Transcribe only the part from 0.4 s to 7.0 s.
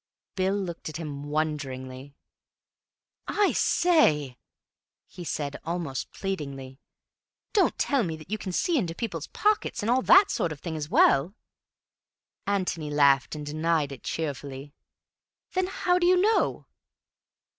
looked at him wonderingly. "I say," he said, almost pleadingly,